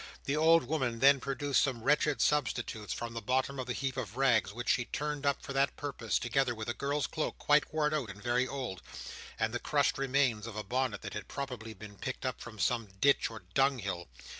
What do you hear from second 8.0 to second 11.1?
and very old; and the crushed remains of a bonnet